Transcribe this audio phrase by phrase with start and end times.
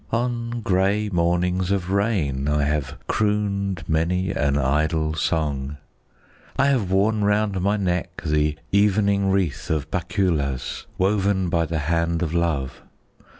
[0.11, 5.77] On grey mornings of rain I have crooned many an idle song.
[6.57, 12.23] I have worn round my neck the evening wreath of bakulas woven by the hand
[12.23, 12.81] of love.